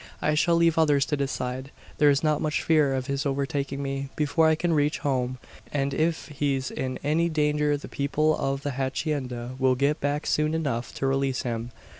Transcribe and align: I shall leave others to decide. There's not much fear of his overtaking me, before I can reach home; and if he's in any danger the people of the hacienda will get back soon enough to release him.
I 0.19 0.33
shall 0.33 0.55
leave 0.55 0.79
others 0.79 1.05
to 1.05 1.15
decide. 1.15 1.69
There's 1.99 2.23
not 2.23 2.41
much 2.41 2.63
fear 2.63 2.95
of 2.95 3.05
his 3.05 3.23
overtaking 3.23 3.83
me, 3.83 4.09
before 4.15 4.47
I 4.47 4.55
can 4.55 4.73
reach 4.73 4.97
home; 4.97 5.37
and 5.71 5.93
if 5.93 6.27
he's 6.29 6.71
in 6.71 6.97
any 7.03 7.29
danger 7.29 7.77
the 7.77 7.87
people 7.87 8.35
of 8.35 8.63
the 8.63 8.71
hacienda 8.71 9.51
will 9.59 9.75
get 9.75 10.01
back 10.01 10.25
soon 10.25 10.55
enough 10.55 10.91
to 10.95 11.05
release 11.05 11.43
him. 11.43 11.69